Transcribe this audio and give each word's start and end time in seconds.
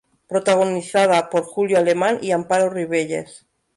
Protagonizada 0.27 1.29
por 1.29 1.43
Julio 1.43 1.77
Alemán 1.77 2.17
y 2.23 2.31
Amparo 2.31 2.71
Rivelles. 2.71 3.45